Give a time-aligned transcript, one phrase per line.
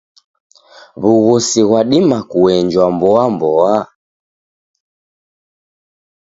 [1.01, 3.75] W'ughosi ghwadima kuenjwa mboamboa?